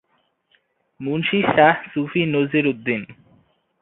[0.99, 3.01] Munshi Shah Sufi Nazir Uddin